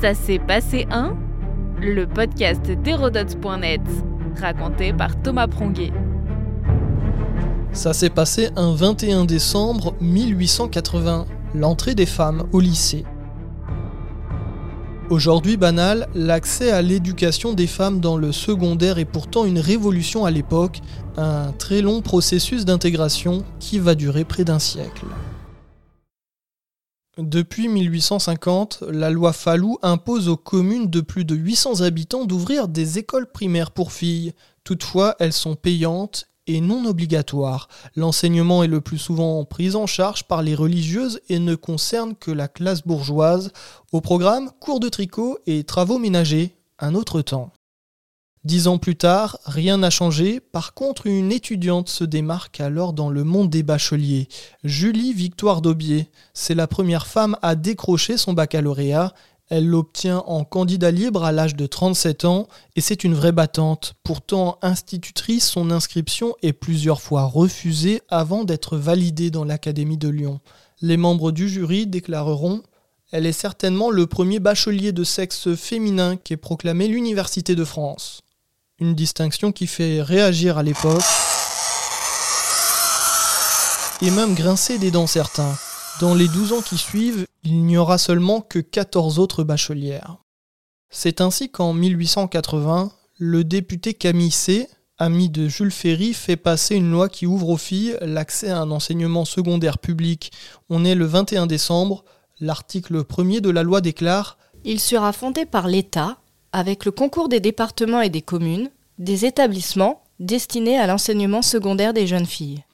[0.00, 1.16] Ça s'est passé un
[1.80, 3.80] Le podcast d'Hérodote.net,
[4.40, 5.90] raconté par Thomas Pronguet.
[7.72, 11.26] Ça s'est passé un 21 décembre 1880,
[11.56, 13.04] l'entrée des femmes au lycée.
[15.10, 20.30] Aujourd'hui banal, l'accès à l'éducation des femmes dans le secondaire est pourtant une révolution à
[20.30, 20.80] l'époque,
[21.16, 25.06] un très long processus d'intégration qui va durer près d'un siècle.
[27.18, 32.98] Depuis 1850, la loi Fallou impose aux communes de plus de 800 habitants d'ouvrir des
[32.98, 34.34] écoles primaires pour filles.
[34.62, 37.68] Toutefois, elles sont payantes et non obligatoires.
[37.96, 42.30] L'enseignement est le plus souvent pris en charge par les religieuses et ne concerne que
[42.30, 43.50] la classe bourgeoise.
[43.90, 47.50] Au programme, cours de tricot et travaux ménagers, un autre temps.
[48.44, 50.38] Dix ans plus tard, rien n'a changé.
[50.38, 54.28] Par contre, une étudiante se démarque alors dans le monde des bacheliers.
[54.62, 56.08] Julie Victoire Daubier.
[56.34, 59.12] C'est la première femme à décrocher son baccalauréat.
[59.48, 63.94] Elle l'obtient en candidat libre à l'âge de 37 ans et c'est une vraie battante.
[64.04, 70.40] Pourtant, institutrice, son inscription est plusieurs fois refusée avant d'être validée dans l'Académie de Lyon.
[70.80, 72.62] Les membres du jury déclareront
[73.10, 78.22] Elle est certainement le premier bachelier de sexe féminin qu'ait proclamé l'Université de France
[78.80, 81.02] une distinction qui fait réagir à l'époque
[84.00, 85.56] et même grincer des dents certains.
[86.00, 90.18] Dans les 12 ans qui suivent, il n'y aura seulement que 14 autres bachelières.
[90.90, 96.90] C'est ainsi qu'en 1880, le député Camille C., ami de Jules Ferry, fait passer une
[96.90, 100.30] loi qui ouvre aux filles l'accès à un enseignement secondaire public.
[100.70, 102.04] On est le 21 décembre,
[102.38, 106.18] l'article 1er de la loi déclare Il sera fondé par l'État
[106.58, 112.08] avec le concours des départements et des communes, des établissements destinés à l'enseignement secondaire des
[112.08, 112.64] jeunes filles.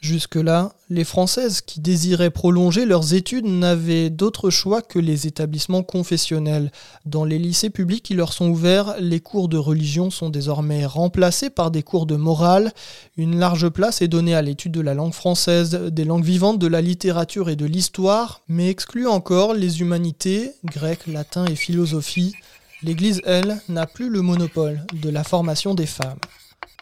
[0.00, 6.72] Jusque-là, les Françaises qui désiraient prolonger leurs études n'avaient d'autre choix que les établissements confessionnels.
[7.06, 11.50] Dans les lycées publics qui leur sont ouverts, les cours de religion sont désormais remplacés
[11.50, 12.72] par des cours de morale.
[13.16, 16.66] Une large place est donnée à l'étude de la langue française, des langues vivantes, de
[16.66, 22.34] la littérature et de l'histoire, mais exclut encore les humanités, grec, latin et philosophie.
[22.82, 26.18] L'Église, elle, n'a plus le monopole de la formation des femmes.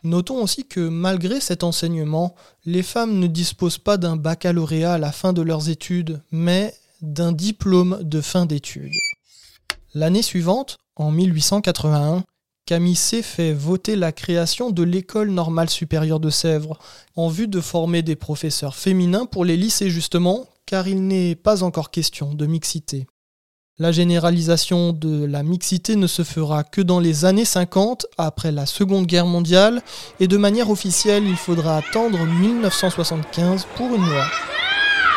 [0.03, 2.35] Notons aussi que malgré cet enseignement,
[2.65, 7.33] les femmes ne disposent pas d'un baccalauréat à la fin de leurs études, mais d'un
[7.33, 8.95] diplôme de fin d'études.
[9.93, 12.25] L'année suivante, en 1881,
[12.65, 16.79] Camille fait voter la création de l'École normale supérieure de Sèvres,
[17.17, 21.63] en vue de former des professeurs féminins pour les lycées justement, car il n'est pas
[21.63, 23.07] encore question de mixité.
[23.81, 28.67] La généralisation de la mixité ne se fera que dans les années 50, après la
[28.67, 29.81] Seconde Guerre mondiale,
[30.21, 34.27] et de manière officielle, il faudra attendre 1975 pour une loi.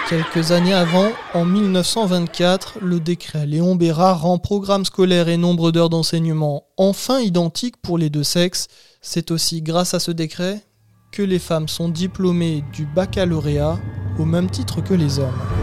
[0.10, 5.90] Quelques années avant, en 1924, le décret Léon Bérard rend programme scolaire et nombre d'heures
[5.90, 8.70] d'enseignement enfin identiques pour les deux sexes.
[9.02, 10.64] C'est aussi grâce à ce décret
[11.12, 13.78] que les femmes sont diplômées du baccalauréat
[14.18, 15.63] au même titre que les hommes.